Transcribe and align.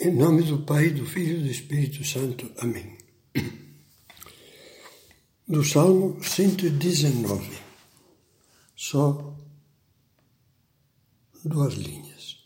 Em 0.00 0.14
nome 0.14 0.44
do 0.44 0.58
Pai, 0.58 0.90
do 0.90 1.04
Filho 1.04 1.40
e 1.40 1.42
do 1.42 1.50
Espírito 1.50 2.04
Santo. 2.04 2.48
Amém. 2.58 2.96
Do 5.48 5.64
Salmo 5.64 6.22
119, 6.22 7.58
só 8.76 9.36
duas 11.44 11.74
linhas. 11.74 12.36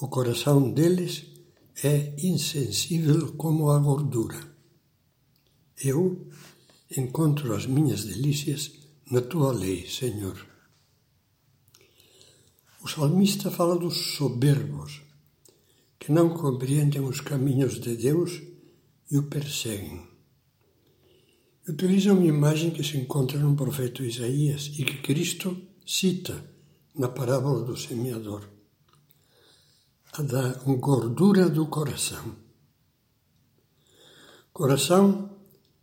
O 0.00 0.08
coração 0.08 0.72
deles 0.72 1.26
é 1.84 2.12
insensível 2.18 3.34
como 3.34 3.70
a 3.70 3.78
gordura. 3.78 4.40
Eu 5.80 6.28
encontro 6.96 7.54
as 7.54 7.64
minhas 7.64 8.04
delícias 8.04 8.72
na 9.08 9.20
tua 9.20 9.52
lei, 9.52 9.86
Senhor. 9.86 10.44
O 12.82 12.88
salmista 12.88 13.52
fala 13.52 13.78
dos 13.78 14.16
soberbos 14.16 15.05
que 16.06 16.12
não 16.12 16.28
compreendem 16.28 17.02
os 17.02 17.20
caminhos 17.20 17.80
de 17.80 17.96
Deus 17.96 18.40
e 19.10 19.18
o 19.18 19.24
perseguem. 19.24 20.06
Utiliza 21.68 22.12
uma 22.12 22.24
imagem 22.24 22.70
que 22.70 22.84
se 22.84 22.96
encontra 22.96 23.40
no 23.40 23.56
profeta 23.56 24.04
Isaías 24.04 24.70
e 24.78 24.84
que 24.84 25.02
Cristo 25.02 25.60
cita 25.84 26.48
na 26.94 27.08
parábola 27.08 27.64
do 27.64 27.76
semeador. 27.76 28.48
A 30.12 30.22
da 30.22 30.52
gordura 30.78 31.50
do 31.50 31.66
coração. 31.66 32.36
Coração 34.52 35.36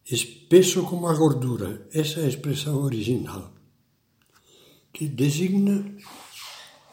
espesso 0.10 0.84
como 0.84 1.08
a 1.08 1.14
gordura, 1.16 1.86
essa 1.92 2.22
é 2.22 2.24
a 2.24 2.30
expressão 2.30 2.82
original, 2.82 3.54
que 4.94 5.06
designa 5.06 5.84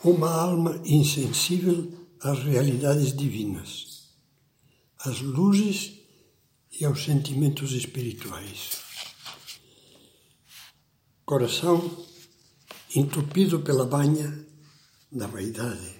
uma 0.02 0.33
alma 0.33 0.83
insensível 0.84 1.99
às 2.23 2.42
realidades 2.42 3.16
divinas, 3.16 4.10
às 4.98 5.20
luzes 5.20 6.01
e 6.78 6.84
aos 6.84 7.02
sentimentos 7.02 7.72
espirituais. 7.72 8.83
Coração 11.25 12.06
entupido 12.94 13.61
pela 13.61 13.86
banha 13.86 14.47
da 15.11 15.27
vaidade, 15.27 15.94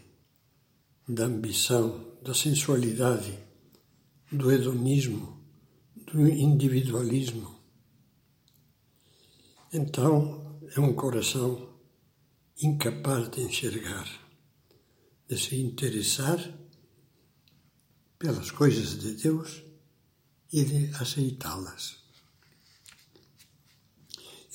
da 1.09 1.25
ambição, 1.25 2.19
da 2.23 2.35
sensualidade, 2.35 3.39
do 4.31 4.53
hedonismo, 4.53 5.43
do 6.13 6.29
individualismo. 6.29 7.59
Então, 9.73 10.61
é 10.77 10.81
um 10.81 10.93
coração 10.93 11.71
incapaz 12.61 13.31
de 13.31 13.41
enxergar 13.43 14.30
de 15.31 15.39
se 15.39 15.55
interessar 15.61 16.39
pelas 18.19 18.51
coisas 18.51 18.99
de 18.99 19.13
Deus 19.13 19.63
e 20.53 20.65
de 20.65 20.91
aceitá-las. 20.97 21.99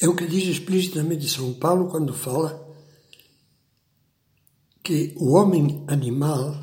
É 0.01 0.09
o 0.09 0.15
que 0.15 0.27
diz 0.27 0.43
explicitamente 0.43 1.29
São 1.29 1.53
Paulo 1.53 1.87
quando 1.87 2.13
fala 2.13 2.61
que 4.83 5.13
o 5.15 5.31
homem 5.31 5.85
animal 5.87 6.53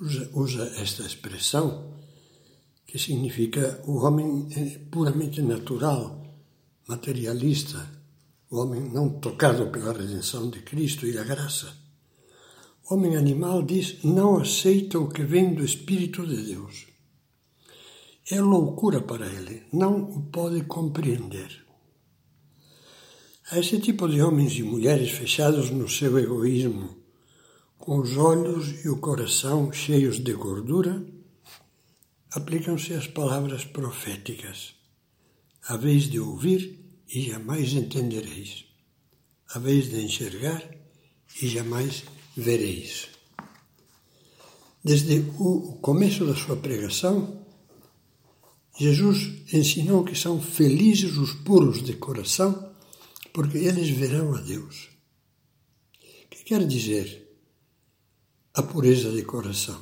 usa, 0.00 0.30
usa 0.32 0.64
esta 0.80 1.02
expressão, 1.02 1.92
que 2.86 2.98
significa 2.98 3.82
o 3.86 3.98
homem 3.98 4.48
eh, 4.56 4.78
puramente 4.90 5.42
natural, 5.42 6.24
materialista, 6.88 7.86
o 8.50 8.56
homem 8.56 8.80
não 8.80 9.20
tocado 9.20 9.70
pela 9.70 9.92
redenção 9.92 10.48
de 10.48 10.62
Cristo 10.62 11.06
e 11.06 11.12
da 11.12 11.22
graça 11.22 11.81
homem 12.90 13.16
animal 13.16 13.62
diz 13.62 14.02
não 14.02 14.38
aceita 14.38 14.98
o 14.98 15.08
que 15.08 15.22
vem 15.22 15.54
do 15.54 15.64
Espírito 15.64 16.26
de 16.26 16.36
Deus. 16.36 16.86
É 18.30 18.40
loucura 18.40 19.00
para 19.00 19.26
ele, 19.26 19.64
não 19.72 20.02
o 20.02 20.22
pode 20.22 20.62
compreender. 20.64 21.64
A 23.50 23.58
esse 23.58 23.78
tipo 23.80 24.08
de 24.08 24.22
homens 24.22 24.52
e 24.54 24.62
mulheres 24.62 25.10
fechados 25.10 25.70
no 25.70 25.88
seu 25.88 26.18
egoísmo, 26.18 26.96
com 27.76 27.98
os 27.98 28.16
olhos 28.16 28.84
e 28.84 28.88
o 28.88 28.98
coração 28.98 29.72
cheios 29.72 30.18
de 30.20 30.32
gordura, 30.32 31.04
aplicam-se 32.30 32.94
as 32.94 33.06
palavras 33.06 33.64
proféticas. 33.64 34.74
A 35.68 35.76
vez 35.76 36.08
de 36.08 36.18
ouvir 36.18 36.82
e 37.12 37.22
jamais 37.22 37.72
entendereis. 37.74 38.64
A 39.54 39.58
vez 39.58 39.90
de 39.90 40.00
enxergar 40.00 40.62
e 41.42 41.48
jamais 41.48 42.04
vereis. 42.36 43.08
Desde 44.84 45.20
o 45.38 45.78
começo 45.80 46.26
da 46.26 46.34
sua 46.34 46.56
pregação, 46.56 47.46
Jesus 48.78 49.44
ensinou 49.52 50.04
que 50.04 50.16
são 50.16 50.40
felizes 50.40 51.16
os 51.16 51.32
puros 51.34 51.82
de 51.82 51.94
coração, 51.94 52.74
porque 53.32 53.58
eles 53.58 53.88
verão 53.90 54.34
a 54.34 54.40
Deus. 54.40 54.88
O 56.24 56.28
que 56.30 56.44
quer 56.44 56.66
dizer 56.66 57.30
a 58.54 58.62
pureza 58.62 59.10
de 59.12 59.22
coração? 59.22 59.80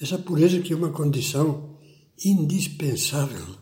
Essa 0.00 0.18
pureza 0.18 0.60
que 0.60 0.72
é 0.72 0.76
uma 0.76 0.90
condição 0.90 1.78
indispensável 2.22 3.58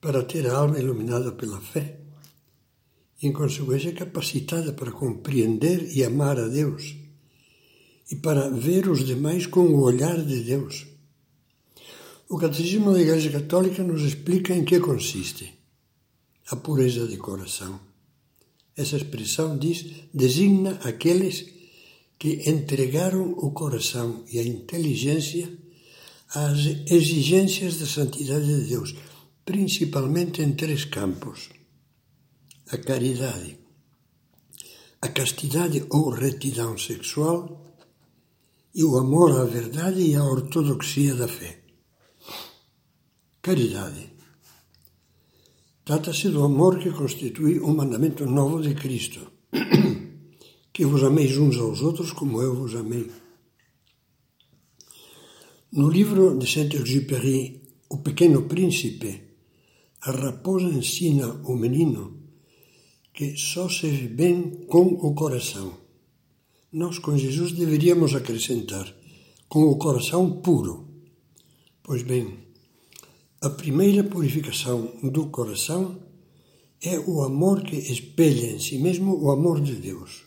para 0.00 0.22
ter 0.22 0.46
a 0.48 0.56
alma 0.56 0.78
iluminada 0.78 1.32
pela 1.32 1.60
fé 1.60 2.03
em 3.26 3.32
consequência, 3.32 3.92
capacitada 3.92 4.72
para 4.72 4.92
compreender 4.92 5.90
e 5.96 6.04
amar 6.04 6.38
a 6.38 6.48
Deus 6.48 6.96
e 8.10 8.16
para 8.16 8.50
ver 8.50 8.88
os 8.88 9.04
demais 9.04 9.46
com 9.46 9.60
o 9.60 9.80
olhar 9.80 10.22
de 10.22 10.40
Deus. 10.42 10.86
O 12.28 12.36
Catecismo 12.36 12.92
da 12.92 13.00
Igreja 13.00 13.30
Católica 13.30 13.82
nos 13.82 14.02
explica 14.02 14.54
em 14.54 14.64
que 14.64 14.78
consiste 14.80 15.54
a 16.50 16.56
pureza 16.56 17.06
de 17.06 17.16
coração. 17.16 17.80
Essa 18.76 18.96
expressão 18.96 19.56
diz 19.56 19.86
designa 20.12 20.78
aqueles 20.82 21.46
que 22.18 22.48
entregaram 22.48 23.32
o 23.32 23.50
coração 23.52 24.24
e 24.30 24.38
a 24.38 24.42
inteligência 24.42 25.50
às 26.34 26.58
exigências 26.90 27.78
da 27.78 27.86
santidade 27.86 28.46
de 28.46 28.68
Deus, 28.68 28.94
principalmente 29.44 30.42
em 30.42 30.52
três 30.52 30.84
campos 30.84 31.50
a 32.72 32.78
caridade, 32.78 33.58
a 35.02 35.08
castidade 35.08 35.84
ou 35.90 36.08
retidão 36.08 36.78
sexual 36.78 37.76
e 38.74 38.82
o 38.82 38.96
amor 38.96 39.38
à 39.38 39.44
verdade 39.44 40.00
e 40.00 40.14
à 40.16 40.24
ortodoxia 40.24 41.14
da 41.14 41.28
fé. 41.28 41.60
Caridade. 43.42 44.14
Trata-se 45.84 46.30
do 46.30 46.42
amor 46.42 46.78
que 46.78 46.90
constitui 46.90 47.60
o 47.60 47.68
mandamento 47.68 48.24
novo 48.24 48.62
de 48.62 48.74
Cristo, 48.74 49.30
que 50.72 50.86
vos 50.86 51.04
ameis 51.04 51.36
uns 51.36 51.58
aos 51.58 51.82
outros 51.82 52.12
como 52.12 52.40
eu 52.40 52.54
vos 52.54 52.74
amei. 52.74 53.10
No 55.72 55.90
livro 55.90 56.38
de 56.38 56.46
Saint-Exupéry, 56.46 57.62
O 57.90 57.98
Pequeno 57.98 58.48
Príncipe, 58.48 59.22
a 60.00 60.10
raposa 60.10 60.68
ensina 60.68 61.28
o 61.44 61.54
menino 61.54 62.23
que 63.14 63.36
só 63.36 63.68
se 63.68 63.88
vê 63.88 64.08
bem 64.08 64.66
com 64.66 64.82
o 64.82 65.14
coração. 65.14 65.72
Nós, 66.72 66.98
com 66.98 67.16
Jesus, 67.16 67.52
deveríamos 67.52 68.12
acrescentar 68.12 68.92
com 69.48 69.62
o 69.70 69.78
coração 69.78 70.42
puro. 70.42 70.88
Pois 71.80 72.02
bem, 72.02 72.36
a 73.40 73.48
primeira 73.48 74.02
purificação 74.02 74.92
do 75.00 75.28
coração 75.28 76.02
é 76.82 76.98
o 76.98 77.22
amor 77.22 77.62
que 77.62 77.76
espelha 77.76 78.50
em 78.50 78.58
si 78.58 78.78
mesmo 78.78 79.16
o 79.16 79.30
amor 79.30 79.60
de 79.60 79.76
Deus. 79.76 80.24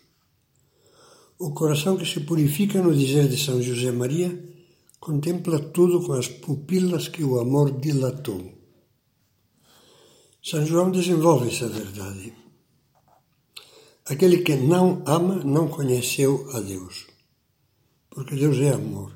O 1.37 1.51
coração 1.51 1.97
que 1.97 2.05
se 2.05 2.21
purifica, 2.21 2.81
no 2.81 2.95
dizer 2.95 3.27
de 3.27 3.37
São 3.37 3.61
José 3.61 3.91
Maria, 3.91 4.31
contempla 4.97 5.59
tudo 5.59 6.01
com 6.01 6.13
as 6.13 6.29
pupilas 6.29 7.09
que 7.09 7.23
o 7.23 7.37
amor 7.37 7.79
dilatou. 7.79 8.53
São 10.41 10.65
João 10.65 10.89
desenvolve 10.89 11.49
essa 11.49 11.67
verdade. 11.67 12.46
Aquele 14.09 14.37
que 14.37 14.55
não 14.55 15.03
ama 15.05 15.43
não 15.43 15.67
conheceu 15.67 16.47
a 16.53 16.61
Deus, 16.61 17.07
porque 18.09 18.35
Deus 18.35 18.57
é 18.59 18.69
amor. 18.69 19.11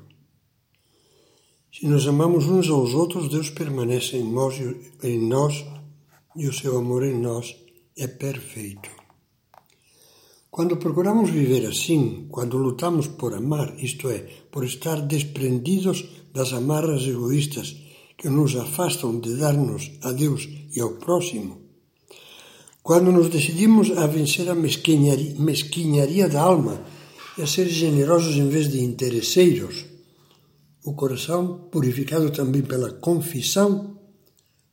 Se 1.72 1.86
nos 1.86 2.06
amamos 2.06 2.46
uns 2.46 2.68
aos 2.68 2.92
outros, 2.92 3.30
Deus 3.30 3.48
permanece 3.48 4.18
em 4.18 4.30
nós, 4.30 4.54
em 5.02 5.18
nós 5.26 5.64
e 6.36 6.46
o 6.46 6.52
seu 6.52 6.76
amor 6.76 7.02
em 7.04 7.18
nós 7.18 7.56
é 7.96 8.06
perfeito. 8.06 8.90
Quando 10.50 10.76
procuramos 10.76 11.30
viver 11.30 11.66
assim, 11.66 12.26
quando 12.30 12.58
lutamos 12.58 13.06
por 13.06 13.32
amar, 13.32 13.74
isto 13.82 14.10
é, 14.10 14.18
por 14.50 14.62
estar 14.62 15.00
desprendidos 15.00 16.04
das 16.34 16.52
amarras 16.52 17.02
egoístas 17.04 17.74
que 18.18 18.28
nos 18.28 18.54
afastam 18.56 19.18
de 19.18 19.34
dar-nos 19.36 19.90
a 20.02 20.12
Deus 20.12 20.46
e 20.76 20.78
ao 20.82 20.90
próximo, 20.96 21.61
quando 22.82 23.12
nos 23.12 23.28
decidimos 23.28 23.90
a 23.96 24.06
vencer 24.06 24.48
a 24.50 24.54
mesquinharia 24.54 26.28
da 26.28 26.42
alma 26.42 26.84
e 27.38 27.42
a 27.42 27.46
ser 27.46 27.68
generosos 27.68 28.36
em 28.36 28.48
vez 28.48 28.68
de 28.68 28.80
interesseiros, 28.82 29.84
o 30.84 30.94
coração, 30.94 31.68
purificado 31.70 32.30
também 32.32 32.62
pela 32.62 32.92
confissão, 32.92 33.96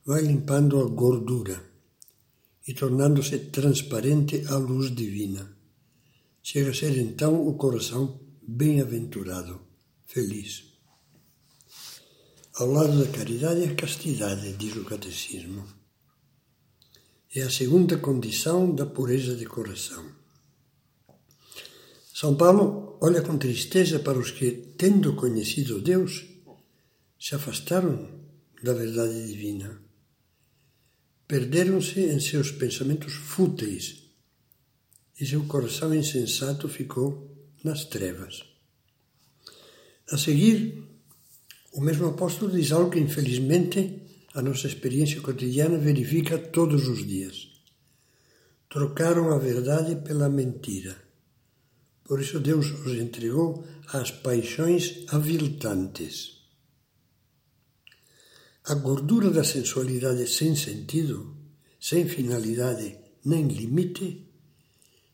vai 0.04 0.22
limpando 0.22 0.80
a 0.80 0.86
gordura 0.88 1.62
e 2.66 2.74
tornando-se 2.74 3.38
transparente 3.38 4.44
à 4.48 4.56
luz 4.56 4.92
divina. 4.94 5.56
Chega 6.42 6.70
a 6.70 6.74
ser 6.74 6.98
então 6.98 7.46
o 7.46 7.54
coração 7.54 8.18
bem-aventurado, 8.42 9.60
feliz. 10.06 10.64
Ao 12.56 12.66
lado 12.66 12.98
da 12.98 13.10
caridade, 13.10 13.64
a 13.64 13.74
castidade, 13.74 14.52
diz 14.54 14.74
o 14.74 14.84
catecismo. 14.84 15.79
É 17.32 17.42
a 17.42 17.50
segunda 17.50 17.96
condição 17.96 18.74
da 18.74 18.84
pureza 18.84 19.36
de 19.36 19.46
coração. 19.46 20.04
São 22.12 22.34
Paulo 22.34 22.98
olha 23.00 23.22
com 23.22 23.38
tristeza 23.38 24.00
para 24.00 24.18
os 24.18 24.32
que, 24.32 24.50
tendo 24.76 25.14
conhecido 25.14 25.80
Deus, 25.80 26.26
se 27.20 27.36
afastaram 27.36 28.20
da 28.60 28.72
verdade 28.72 29.28
divina. 29.28 29.80
Perderam-se 31.28 32.00
em 32.00 32.18
seus 32.18 32.50
pensamentos 32.50 33.12
fúteis 33.12 34.02
e 35.20 35.24
seu 35.24 35.44
coração 35.44 35.94
insensato 35.94 36.68
ficou 36.68 37.30
nas 37.62 37.84
trevas. 37.84 38.42
A 40.10 40.18
seguir, 40.18 40.82
o 41.72 41.80
mesmo 41.80 42.08
apóstolo 42.08 42.50
diz 42.50 42.72
algo 42.72 42.90
que, 42.90 42.98
infelizmente, 42.98 44.09
a 44.34 44.42
nossa 44.42 44.66
experiência 44.66 45.20
cotidiana 45.20 45.78
verifica 45.78 46.38
todos 46.38 46.88
os 46.88 47.06
dias. 47.06 47.48
Trocaram 48.68 49.32
a 49.32 49.38
verdade 49.38 49.96
pela 49.96 50.28
mentira. 50.28 50.96
Por 52.04 52.20
isso 52.20 52.38
Deus 52.40 52.66
os 52.86 52.94
entregou 52.98 53.64
às 53.88 54.10
paixões 54.10 55.04
aviltantes. 55.08 56.40
A 58.64 58.74
gordura 58.74 59.30
da 59.30 59.42
sensualidade 59.42 60.26
sem 60.28 60.54
sentido, 60.54 61.36
sem 61.80 62.08
finalidade 62.08 62.98
nem 63.24 63.48
limite, 63.48 64.28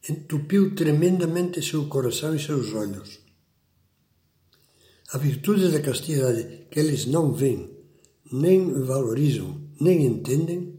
entupiu 0.09 0.75
tremendamente 0.75 1.63
seu 1.63 1.87
coração 1.89 2.35
e 2.35 2.39
seus 2.39 2.73
olhos 2.73 3.27
a 5.13 5.19
virtude 5.19 5.71
da 5.71 5.81
castidade 5.81 6.67
que 6.71 6.81
eles 6.81 7.07
não 7.07 7.33
veem, 7.33 7.71
nem 8.33 8.73
valorizam, 8.83 9.61
nem 9.81 10.07
entendem, 10.07 10.75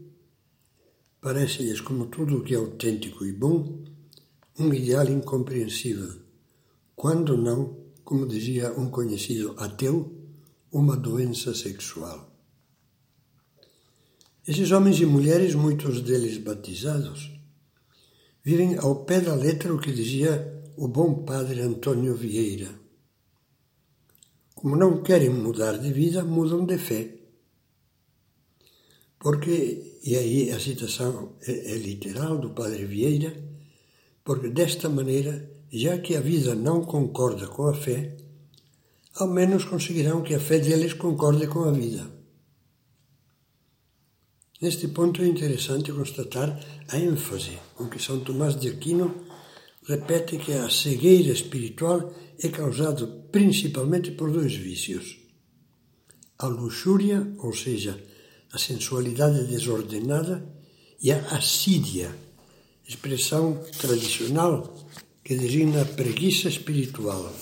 parece-lhes 1.20 1.80
como 1.80 2.06
tudo 2.06 2.38
o 2.38 2.42
que 2.42 2.54
é 2.54 2.56
autêntico 2.56 3.24
e 3.24 3.32
bom, 3.32 3.84
um 4.58 4.72
ideal 4.72 5.08
incompreensível, 5.08 6.20
quando 6.94 7.36
não, 7.36 7.76
como 8.04 8.26
dizia 8.26 8.72
um 8.72 8.90
conhecido 8.90 9.54
ateu, 9.58 10.14
uma 10.70 10.96
doença 10.96 11.54
sexual. 11.54 12.30
Esses 14.46 14.70
homens 14.70 14.98
e 15.00 15.06
mulheres, 15.06 15.54
muitos 15.54 16.00
deles 16.00 16.38
batizados, 16.38 17.30
vivem 18.42 18.76
ao 18.78 19.04
pé 19.04 19.20
da 19.20 19.34
letra 19.34 19.74
o 19.74 19.78
que 19.78 19.92
dizia 19.92 20.62
o 20.76 20.88
bom 20.88 21.24
padre 21.24 21.60
Antônio 21.60 22.14
Vieira 22.14 22.78
como 24.58 24.74
não 24.74 25.04
querem 25.04 25.30
mudar 25.30 25.78
de 25.78 25.92
vida, 25.92 26.24
mudam 26.24 26.66
de 26.66 26.76
fé. 26.78 27.14
Porque, 29.28 29.98
e 30.04 30.16
aí 30.16 30.50
a 30.52 30.58
citação 30.58 31.36
é, 31.46 31.72
é 31.72 31.76
literal 31.76 32.38
do 32.38 32.54
Padre 32.54 32.86
Vieira, 32.86 33.30
porque 34.24 34.48
desta 34.48 34.88
maneira, 34.88 35.34
já 35.70 35.98
que 35.98 36.16
a 36.16 36.20
vida 36.22 36.54
não 36.54 36.82
concorda 36.82 37.46
com 37.46 37.66
a 37.66 37.74
fé, 37.74 38.16
ao 39.16 39.28
menos 39.28 39.66
conseguirão 39.66 40.22
que 40.22 40.34
a 40.34 40.40
fé 40.40 40.58
deles 40.60 40.94
concorde 40.94 41.46
com 41.46 41.64
a 41.64 41.70
vida. 41.70 42.10
Neste 44.62 44.88
ponto 44.88 45.20
é 45.20 45.26
interessante 45.26 45.92
constatar 45.92 46.58
a 46.88 46.96
ênfase 46.96 47.58
com 47.74 47.86
que 47.86 48.02
São 48.02 48.20
Tomás 48.20 48.58
de 48.58 48.70
Aquino 48.70 49.14
repete 49.86 50.38
que 50.38 50.54
a 50.54 50.70
cegueira 50.70 51.32
espiritual 51.32 52.14
é 52.42 52.48
causada 52.48 53.06
principalmente 53.30 54.10
por 54.12 54.32
dois 54.32 54.54
vícios: 54.54 55.18
a 56.38 56.46
luxúria, 56.46 57.30
ou 57.36 57.52
seja, 57.54 58.08
a 58.52 58.58
sensualidade 58.58 59.46
desordenada, 59.46 60.58
e 61.00 61.12
a 61.12 61.18
assídia, 61.36 62.14
expressão 62.86 63.64
tradicional 63.78 64.74
que 65.22 65.36
designa 65.36 65.82
a 65.82 65.84
preguiça 65.84 66.48
espiritual, 66.48 67.32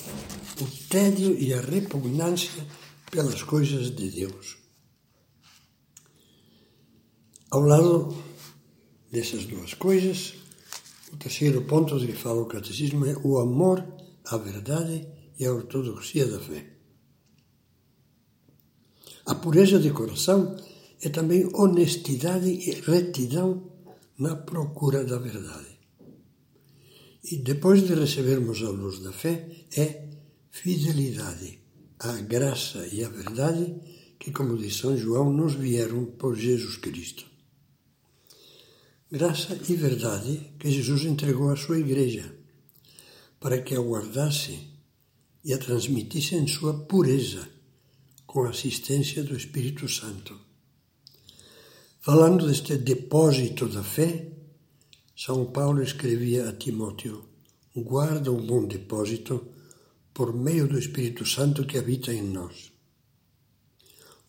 o 0.60 0.88
tédio 0.88 1.38
e 1.38 1.54
a 1.54 1.60
repugnância 1.60 2.66
pelas 3.10 3.42
coisas 3.42 3.94
de 3.94 4.10
Deus. 4.10 4.58
Ao 7.50 7.60
lado 7.60 8.14
dessas 9.10 9.46
duas 9.46 9.72
coisas, 9.72 10.34
o 11.12 11.16
terceiro 11.16 11.62
ponto 11.62 11.98
de 11.98 12.08
que 12.08 12.12
fala 12.12 12.42
o 12.42 12.46
catecismo 12.46 13.06
é 13.06 13.16
o 13.22 13.38
amor 13.38 13.86
à 14.24 14.36
verdade 14.36 15.06
e 15.38 15.46
à 15.46 15.52
ortodoxia 15.52 16.26
da 16.26 16.40
fé. 16.40 16.66
A 19.24 19.34
pureza 19.34 19.78
de 19.78 19.90
coração 19.90 20.56
é 21.02 21.08
também 21.08 21.48
honestidade 21.54 22.48
e 22.48 22.70
retidão 22.80 23.70
na 24.18 24.36
procura 24.36 25.04
da 25.04 25.18
verdade. 25.18 25.78
E 27.30 27.36
depois 27.36 27.86
de 27.86 27.94
recebermos 27.94 28.62
a 28.62 28.70
luz 28.70 29.00
da 29.00 29.12
fé, 29.12 29.48
é 29.76 30.08
fidelidade 30.50 31.60
à 31.98 32.12
graça 32.20 32.86
e 32.92 33.04
à 33.04 33.08
verdade 33.08 33.74
que, 34.18 34.30
como 34.30 34.56
diz 34.56 34.76
São 34.76 34.96
João, 34.96 35.32
nos 35.32 35.54
vieram 35.54 36.06
por 36.06 36.34
Jesus 36.34 36.76
Cristo 36.76 37.36
graça 39.10 39.58
e 39.68 39.74
verdade 39.74 40.52
que 40.58 40.70
Jesus 40.70 41.04
entregou 41.04 41.50
à 41.50 41.56
sua 41.56 41.78
Igreja, 41.78 42.36
para 43.38 43.62
que 43.62 43.74
a 43.74 43.80
guardasse 43.80 44.68
e 45.44 45.54
a 45.54 45.58
transmitisse 45.58 46.34
em 46.34 46.46
sua 46.46 46.74
pureza, 46.86 47.48
com 48.26 48.42
a 48.42 48.50
assistência 48.50 49.22
do 49.22 49.36
Espírito 49.36 49.88
Santo. 49.88 50.38
Falando 52.06 52.46
deste 52.46 52.76
depósito 52.76 53.66
da 53.66 53.82
fé, 53.82 54.28
São 55.16 55.46
Paulo 55.46 55.82
escrevia 55.82 56.48
a 56.48 56.52
Timóteo: 56.52 57.24
guarda 57.74 58.30
um 58.30 58.46
bom 58.46 58.64
depósito 58.64 59.48
por 60.14 60.32
meio 60.32 60.68
do 60.68 60.78
Espírito 60.78 61.26
Santo 61.26 61.66
que 61.66 61.76
habita 61.76 62.14
em 62.14 62.22
nós. 62.22 62.70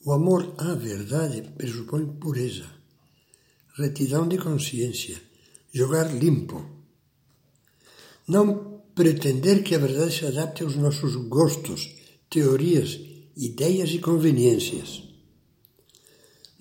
O 0.04 0.12
amor 0.12 0.56
à 0.58 0.74
verdade 0.74 1.44
pressupõe 1.56 2.08
pureza 2.20 2.66
retidão 3.76 4.28
de 4.28 4.40
consciência, 4.40 5.22
jogar 5.72 6.12
limpo. 6.12 6.66
Não 8.28 8.82
pretender 8.96 9.62
que 9.62 9.76
a 9.76 9.78
verdade 9.78 10.18
se 10.18 10.26
adapte 10.26 10.64
aos 10.64 10.76
nossos 10.76 11.16
gostos, 11.28 11.92
teorias, 12.28 13.00
ideias 13.36 13.92
e 13.92 14.00
conveniências. 14.00 15.07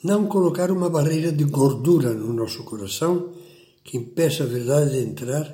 Não 0.08 0.28
colocar 0.28 0.70
uma 0.70 0.88
barreira 0.88 1.32
de 1.32 1.42
gordura 1.42 2.14
no 2.14 2.32
nosso 2.32 2.62
coração 2.62 3.32
que 3.82 3.96
impeça 3.96 4.44
a 4.44 4.46
verdade 4.46 4.92
de 4.92 4.98
entrar 4.98 5.44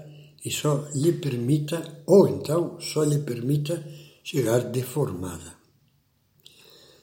e 0.45 0.51
só 0.51 0.87
lhe 0.95 1.13
permita, 1.13 2.03
ou 2.07 2.29
então 2.29 2.79
só 2.79 3.03
lhe 3.03 3.21
permita, 3.21 3.83
chegar 4.23 4.59
deformada. 4.59 5.55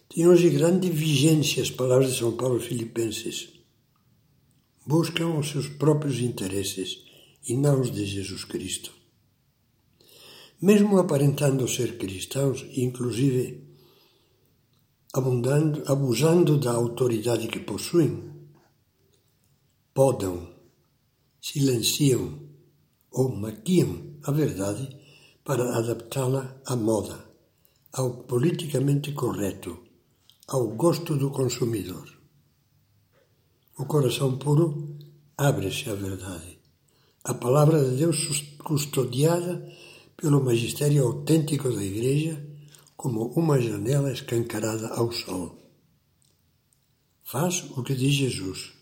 Tem 0.07 0.27
hoje 0.27 0.51
grande 0.51 0.91
vigência 0.91 1.63
as 1.63 1.71
palavras 1.71 2.11
de 2.11 2.19
São 2.19 2.33
Paulo 2.33 2.59
Filipenses 2.59 3.49
buscam 4.85 5.39
os 5.39 5.49
seus 5.49 5.67
próprios 5.67 6.19
interesses 6.19 7.03
e 7.47 7.55
não 7.55 7.81
os 7.81 7.89
de 7.89 8.05
Jesus 8.05 8.43
Cristo. 8.43 8.91
Mesmo 10.61 10.99
aparentando 10.99 11.67
ser 11.67 11.97
cristãos, 11.97 12.63
inclusive 12.75 13.68
abusando 15.13 16.57
da 16.57 16.71
autoridade 16.71 17.47
que 17.47 17.59
possuem, 17.59 18.31
podam, 19.93 20.53
silenciam 21.41 22.39
ou 23.11 23.35
maquiam 23.35 24.19
a 24.23 24.31
verdade 24.31 24.87
para 25.43 25.77
adaptá-la 25.77 26.61
à 26.65 26.75
moda, 26.75 27.25
ao 27.91 28.23
politicamente 28.23 29.11
correto, 29.13 29.79
ao 30.47 30.67
gosto 30.67 31.15
do 31.15 31.31
consumidor. 31.31 32.07
O 33.79 33.85
coração 33.85 34.37
puro 34.37 34.95
abre-se 35.35 35.89
à 35.89 35.95
verdade. 35.95 36.59
A 37.23 37.33
palavra 37.33 37.83
de 37.83 37.95
Deus 37.97 38.57
custodiada 38.63 39.67
pelo 40.15 40.43
magistério 40.43 41.03
autêntico 41.05 41.71
da 41.71 41.83
Igreja 41.83 42.45
como 42.99 43.27
uma 43.27 43.61
janela 43.61 44.11
escancarada 44.11 44.89
ao 44.89 45.09
sol. 45.09 45.55
Faz 47.23 47.63
o 47.77 47.81
que 47.81 47.95
diz 47.95 48.13
Jesus. 48.13 48.73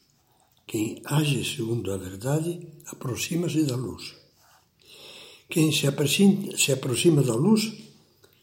Quem 0.66 1.04
age 1.06 1.46
segundo 1.46 1.94
a 1.94 1.98
verdade 1.98 2.68
aproxima-se 2.88 3.64
da 3.66 3.76
luz. 3.76 4.16
Quem 5.48 5.72
se 5.72 5.86
aproxima, 5.86 6.58
se 6.58 6.72
aproxima 6.72 7.22
da 7.22 7.36
luz 7.36 7.72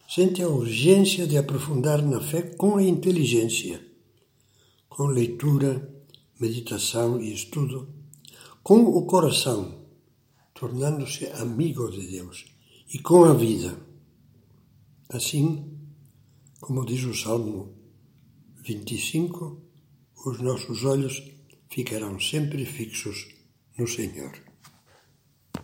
sente 0.08 0.40
a 0.44 0.48
urgência 0.48 1.26
de 1.26 1.36
aprofundar 1.36 2.00
na 2.02 2.20
fé 2.20 2.42
com 2.42 2.76
a 2.76 2.82
inteligência, 2.84 3.84
com 4.88 5.06
leitura, 5.06 5.92
meditação 6.38 7.20
e 7.20 7.34
estudo, 7.34 7.88
com 8.62 8.78
o 8.84 9.04
coração, 9.06 9.86
tornando-se 10.54 11.26
amigo 11.32 11.90
de 11.90 12.06
Deus, 12.06 12.44
e 12.92 13.00
com 13.00 13.24
a 13.24 13.34
vida. 13.34 13.93
Assim, 15.08 15.78
como 16.60 16.84
diz 16.84 17.04
o 17.04 17.14
Salmo 17.14 17.74
25, 18.62 19.62
os 20.26 20.40
nossos 20.40 20.84
olhos 20.84 21.22
ficarão 21.68 22.18
sempre 22.18 22.64
fixos 22.64 23.28
no 23.76 23.86
Senhor. 23.86 24.43